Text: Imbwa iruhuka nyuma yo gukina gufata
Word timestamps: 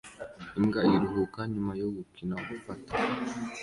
Imbwa 0.57 0.79
iruhuka 0.95 1.39
nyuma 1.53 1.71
yo 1.81 1.87
gukina 1.95 2.35
gufata 2.47 2.91